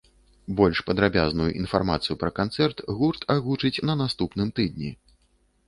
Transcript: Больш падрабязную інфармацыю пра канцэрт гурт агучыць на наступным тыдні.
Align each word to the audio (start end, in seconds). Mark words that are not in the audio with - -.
Больш 0.61 0.79
падрабязную 0.87 1.49
інфармацыю 1.59 2.17
пра 2.25 2.31
канцэрт 2.41 2.83
гурт 3.03 3.29
агучыць 3.37 3.73
на 3.89 3.99
наступным 4.03 4.49
тыдні. 4.61 4.91